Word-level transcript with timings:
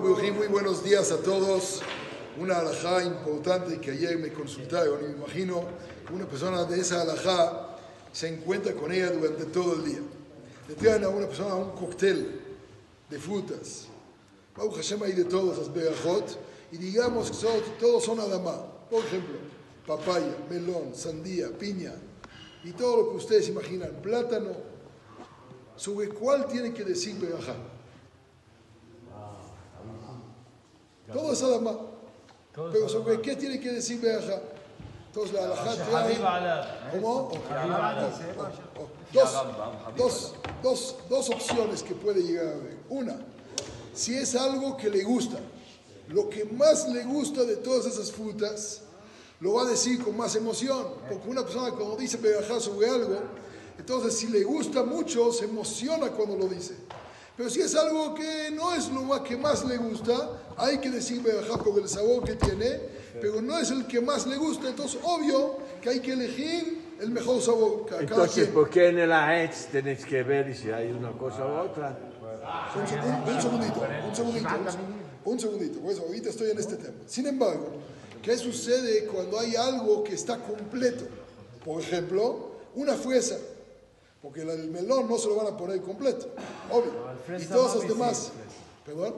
Muy 0.00 0.48
buenos 0.48 0.82
días 0.82 1.12
a 1.12 1.18
todos. 1.18 1.82
Una 2.38 2.60
alajá 2.60 3.04
importante 3.04 3.78
que 3.78 3.90
ayer 3.90 4.16
me 4.16 4.32
consultaron 4.32 5.04
y 5.04 5.08
me 5.08 5.18
imagino 5.18 5.64
que 6.06 6.14
una 6.14 6.24
persona 6.24 6.64
de 6.64 6.80
esa 6.80 7.02
alajá 7.02 7.76
se 8.10 8.28
encuentra 8.28 8.72
con 8.72 8.90
ella 8.90 9.10
durante 9.10 9.44
todo 9.44 9.74
el 9.74 9.84
día. 9.84 9.98
Le 10.66 10.74
traen 10.76 11.04
a 11.04 11.10
una 11.10 11.26
persona 11.26 11.56
un 11.56 11.72
cóctel 11.72 12.40
de 13.10 13.18
frutas. 13.18 13.88
Baruch 14.56 14.76
Hashem 14.76 15.02
hay 15.02 15.12
de 15.12 15.24
todos 15.24 15.58
las 15.58 15.74
berajot 15.74 16.38
y 16.72 16.78
digamos 16.78 17.30
que 17.30 17.46
todos 17.78 18.02
son 18.02 18.18
adamá. 18.18 18.64
Por 18.90 19.04
ejemplo, 19.04 19.36
papaya, 19.86 20.38
melón, 20.48 20.94
sandía, 20.94 21.50
piña 21.58 21.92
y 22.64 22.72
todo 22.72 22.96
lo 22.96 23.10
que 23.10 23.16
ustedes 23.18 23.46
imaginan, 23.48 23.90
plátano, 24.00 24.56
sobre 25.76 26.08
cuál 26.08 26.46
tiene 26.46 26.72
que 26.72 26.82
decir 26.82 27.14
berajá. 27.16 27.56
Todo 31.10 31.32
es 31.32 31.42
Adama. 31.42 31.78
Pero 32.54 32.88
sobre 32.88 33.20
qué 33.22 33.34
tiene 33.36 33.58
que 33.58 33.70
decir 33.70 34.00
Beaja. 34.00 34.40
Entonces 35.06 35.34
la 35.34 35.44
alajá 35.44 36.90
¿Cómo? 36.90 37.30
Dos, 39.12 39.32
dos, 39.96 40.34
dos, 40.62 40.96
dos 41.08 41.30
opciones 41.30 41.82
que 41.82 41.94
puede 41.94 42.22
llegar 42.22 42.46
a 42.46 42.56
ver. 42.56 42.78
Una, 42.88 43.16
si 43.94 44.14
es 44.14 44.34
algo 44.34 44.76
que 44.76 44.88
le 44.88 45.02
gusta, 45.04 45.38
lo 46.08 46.30
que 46.30 46.46
más 46.46 46.88
le 46.88 47.04
gusta 47.04 47.44
de 47.44 47.56
todas 47.56 47.86
esas 47.86 48.10
frutas, 48.10 48.82
lo 49.40 49.54
va 49.54 49.62
a 49.62 49.66
decir 49.66 50.02
con 50.02 50.16
más 50.16 50.34
emoción. 50.34 50.94
Porque 51.08 51.28
una 51.28 51.42
persona 51.42 51.70
cuando 51.72 51.96
dice 51.96 52.16
Beaja 52.16 52.58
sobre 52.58 52.88
algo, 52.88 53.18
entonces 53.78 54.16
si 54.16 54.28
le 54.28 54.44
gusta 54.44 54.82
mucho, 54.82 55.30
se 55.32 55.44
emociona 55.44 56.10
cuando 56.10 56.36
lo 56.36 56.46
dice. 56.46 56.74
Pero 57.36 57.48
si 57.48 57.60
es 57.60 57.74
algo 57.74 58.14
que 58.14 58.50
no 58.50 58.74
es 58.74 58.88
lo 58.90 59.22
que 59.24 59.36
más 59.36 59.64
le 59.64 59.78
gusta, 59.78 60.14
hay 60.56 60.78
que 60.78 60.90
decir 60.90 61.22
Berajá 61.22 61.56
por 61.56 61.78
el 61.78 61.88
sabor 61.88 62.24
que 62.24 62.34
tiene, 62.34 62.78
pero 63.20 63.40
no 63.40 63.58
es 63.58 63.70
el 63.70 63.86
que 63.86 64.00
más 64.00 64.26
le 64.26 64.36
gusta, 64.36 64.68
entonces 64.68 65.00
obvio 65.02 65.56
que 65.80 65.88
hay 65.88 66.00
que 66.00 66.12
elegir 66.12 66.96
el 67.00 67.10
mejor 67.10 67.40
sabor. 67.40 67.86
Entonces, 67.98 68.48
¿por 68.48 68.68
qué 68.68 68.88
en 68.88 68.98
el 68.98 69.12
AETS 69.12 69.66
tenéis 69.66 70.04
que 70.04 70.22
ver 70.22 70.54
si 70.54 70.70
hay 70.70 70.92
una 70.92 71.12
cosa 71.12 71.44
u 71.46 71.68
otra? 71.68 71.98
Un, 72.76 72.86
segundito, 73.40 73.80
un 74.06 74.14
segundito, 74.14 74.48
un 75.24 75.40
segundito, 75.40 75.80
pues 75.80 75.98
ahorita 76.00 76.28
estoy 76.28 76.50
en 76.50 76.58
este 76.58 76.76
tema. 76.76 76.94
Sin 77.06 77.26
embargo, 77.26 77.68
¿qué 78.20 78.36
sucede 78.36 79.06
cuando 79.06 79.38
hay 79.38 79.56
algo 79.56 80.04
que 80.04 80.14
está 80.14 80.38
completo? 80.38 81.04
Por 81.64 81.80
ejemplo, 81.80 82.52
una 82.74 82.94
fresa 82.94 83.36
porque 84.22 84.42
el 84.42 84.70
melón 84.70 85.08
no 85.08 85.18
se 85.18 85.28
lo 85.28 85.34
van 85.34 85.48
a 85.48 85.56
poner 85.56 85.82
completo, 85.82 86.28
obvio. 86.70 86.92
y 87.38 87.44
todas 87.46 87.76
las 87.76 87.88
demás, 87.88 88.32
¿perdón? 88.86 89.14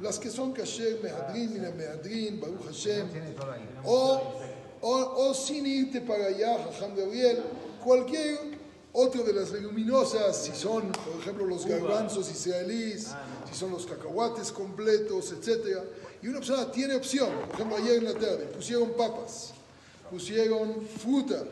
Las 0.00 0.18
que 0.18 0.28
son 0.28 0.52
kasher, 0.52 1.00
mehadrin, 1.02 1.54
mina 1.54 1.70
mehadrin, 1.70 2.40
baruch 2.40 2.66
Hashem. 2.66 3.08
O, 3.84 4.20
o, 4.82 5.28
o 5.28 5.34
sin 5.34 5.66
irte 5.66 6.00
para 6.02 6.26
allá, 6.26 6.58
Jajam 6.64 6.94
Gabriel, 6.94 7.42
cualquier 7.82 8.58
otro 8.92 9.22
de 9.22 9.32
las 9.32 9.50
leguminosas, 9.50 10.44
si 10.44 10.52
son, 10.52 10.92
por 10.92 11.20
ejemplo, 11.20 11.46
los 11.46 11.64
garbanzos 11.64 12.30
israelíes, 12.30 13.12
si 13.50 13.54
son 13.58 13.70
los 13.70 13.86
cacahuates 13.86 14.52
completos, 14.52 15.32
etc. 15.32 15.78
Y 16.22 16.28
una 16.28 16.38
persona 16.38 16.70
tiene 16.70 16.94
opción. 16.96 17.30
Por 17.46 17.54
ejemplo, 17.54 17.76
ayer 17.76 17.96
en 17.96 18.04
la 18.04 18.14
tarde 18.14 18.46
pusieron 18.46 18.90
papas, 18.92 19.52
pusieron 20.10 20.86
fruta, 20.86 21.44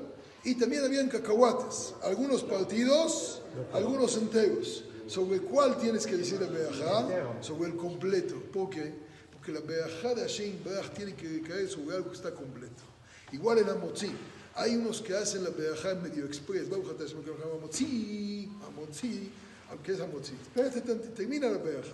y 0.45 0.55
también 0.57 0.85
habían 0.85 1.09
cacahuates, 1.09 1.95
algunos 2.03 2.43
partidos, 2.43 3.43
algunos 3.73 4.17
enteros. 4.17 4.85
¿Sobre 5.07 5.41
cuál 5.41 5.77
tienes 5.79 6.07
que 6.07 6.17
decir 6.17 6.41
la 6.41 6.49
beajá? 6.49 7.07
Sobre 7.41 7.71
el 7.71 7.77
completo. 7.77 8.41
¿Por 8.53 8.71
qué? 8.71 8.95
Porque 9.33 9.53
la 9.53 9.61
beajá 9.61 10.15
de 10.15 10.23
Hashem 10.23 10.59
tiene 10.95 11.15
que 11.15 11.43
caer 11.43 11.69
sobre 11.69 11.97
algo 11.97 12.11
que 12.11 12.17
está 12.17 12.33
completo. 12.33 12.83
Igual 13.33 13.59
en 13.59 13.69
Amotzi. 13.69 14.11
Hay 14.55 14.77
unos 14.77 15.01
que 15.01 15.15
hacen 15.17 15.45
la 15.45 15.51
beajá 15.51 15.93
en 15.93 16.03
medio 16.03 16.25
express. 16.27 16.69
Amotzi, 16.73 18.51
Amotzi, 18.67 19.31
aunque 19.71 19.93
es 19.93 20.01
Amotzi. 20.01 20.33
Espérate, 20.33 20.81
termina 21.11 21.49
la 21.49 21.59
beajá. 21.59 21.93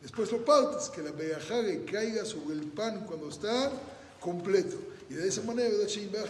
Después 0.00 0.30
lo 0.30 0.44
partes, 0.44 0.88
que 0.90 1.02
la 1.02 1.10
beajá 1.10 1.60
le 1.60 1.84
caiga 1.84 2.24
sobre 2.24 2.54
el 2.54 2.66
pan 2.66 3.04
cuando 3.04 3.28
está 3.28 3.72
completo. 4.20 4.76
Y 5.10 5.14
de 5.14 5.28
esa 5.28 5.42
manera, 5.42 5.70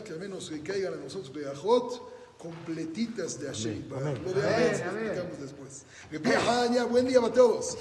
que 0.04 0.12
al 0.12 0.21
menos 0.21 0.50
que 0.50 0.62
caigan 0.62 0.94
a 0.94 0.97
nosotros 0.97 1.32
beajot 1.32 2.19
completitas 2.38 3.41
de 3.41 3.49
Hashem. 3.49 3.88
Lo 3.88 4.32
de 4.32 4.47
Amén 4.47 4.71
explicamos 4.71 5.41
después. 5.41 5.82
Buen 6.91 7.06
día 7.06 7.21
para 7.21 7.32
todos. 7.34 7.76